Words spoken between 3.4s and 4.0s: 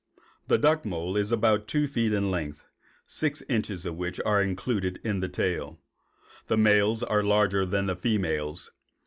inches of